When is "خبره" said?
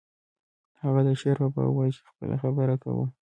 2.43-2.75